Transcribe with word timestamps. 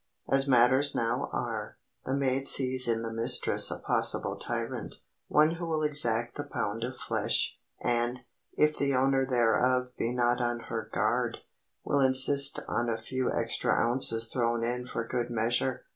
As 0.27 0.47
matters 0.47 0.95
now 0.95 1.29
are, 1.31 1.77
the 2.07 2.15
maid 2.15 2.47
sees 2.47 2.87
in 2.87 3.03
the 3.03 3.13
mistress 3.13 3.69
a 3.69 3.77
possible 3.77 4.35
tyrant, 4.35 4.95
one 5.27 5.51
who 5.57 5.67
will 5.67 5.83
exact 5.83 6.33
the 6.33 6.43
pound 6.43 6.83
of 6.83 6.97
flesh, 6.97 7.59
and, 7.79 8.21
if 8.57 8.75
the 8.75 8.95
owner 8.95 9.27
thereof 9.27 9.95
be 9.99 10.11
not 10.11 10.41
on 10.41 10.59
her 10.69 10.89
guard, 10.91 11.37
will 11.83 11.99
insist 11.99 12.59
on 12.67 12.89
a 12.89 12.99
few 12.99 13.31
extra 13.31 13.73
ounces 13.79 14.27
thrown 14.27 14.63
in 14.63 14.87
for 14.87 15.05
good 15.05 15.29
measure. 15.29 15.83